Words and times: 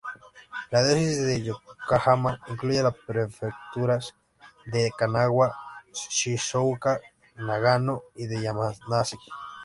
La 0.71 0.79
diócesis 0.83 1.23
de 1.27 1.43
Yokohama 1.43 2.39
incluye 2.47 2.81
las 2.81 2.95
prefecturas 3.05 4.15
de 4.65 4.91
Kanagawa, 4.97 5.55
Shizuoka, 5.93 6.99
Nagano, 7.35 8.01
y 8.15 8.25
de 8.25 8.41
Yamanashi. 8.41 9.19